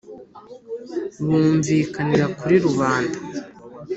bumvikanira 1.27 2.25
kuri 2.37 2.55
rubanda. 2.65 3.17